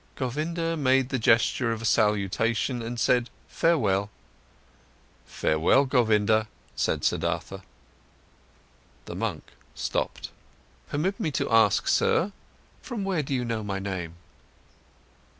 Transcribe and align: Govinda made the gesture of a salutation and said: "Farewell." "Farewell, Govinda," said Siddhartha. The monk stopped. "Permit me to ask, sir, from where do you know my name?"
Govinda 0.15 0.75
made 0.75 1.09
the 1.09 1.19
gesture 1.19 1.71
of 1.71 1.79
a 1.79 1.85
salutation 1.85 2.81
and 2.81 2.99
said: 2.99 3.29
"Farewell." 3.47 4.09
"Farewell, 5.27 5.85
Govinda," 5.85 6.47
said 6.75 7.03
Siddhartha. 7.03 7.61
The 9.05 9.15
monk 9.15 9.51
stopped. 9.75 10.31
"Permit 10.89 11.19
me 11.19 11.29
to 11.29 11.51
ask, 11.51 11.87
sir, 11.87 12.31
from 12.81 13.03
where 13.03 13.21
do 13.21 13.35
you 13.35 13.45
know 13.45 13.63
my 13.63 13.77
name?" 13.77 14.15